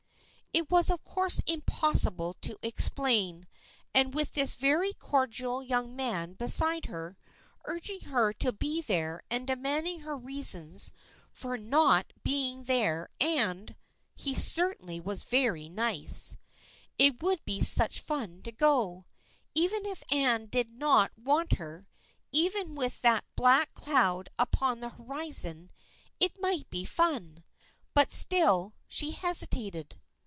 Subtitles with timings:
[0.53, 3.47] It was of course impossible to explain,
[3.95, 7.17] and with this very cordial young man beside her,
[7.63, 10.91] urging her to be there and demanding her reasons
[11.31, 13.75] for not 128 THE FEIENDSHIP OF ANNE being there and—
[14.25, 16.35] he certainly was very nice.
[16.99, 19.05] It would be such fun to go.
[19.55, 21.87] Even if Anne did not want her,
[22.33, 25.71] even with that black cloud upon the horizon,
[26.19, 27.45] it might be fun.
[27.93, 29.97] But still she hesitated.